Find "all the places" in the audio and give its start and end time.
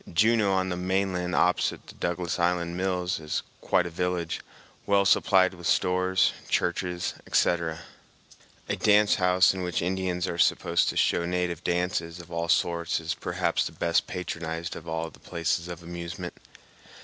14.89-15.67